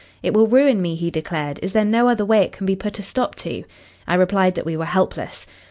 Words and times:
'It 0.23 0.33
will 0.33 0.47
ruin 0.47 0.81
me,' 0.81 0.95
he 0.95 1.11
declared. 1.11 1.59
'Is 1.61 1.73
there 1.73 1.85
no 1.85 2.09
other 2.09 2.25
way 2.25 2.41
it 2.41 2.51
can 2.53 2.65
be 2.65 2.75
put 2.75 2.97
a 2.97 3.03
stop 3.03 3.35
to?' 3.35 3.63
I 4.07 4.15
replied 4.15 4.55
that 4.55 4.65
we 4.65 4.75
were 4.75 4.83
helpless. 4.85 5.45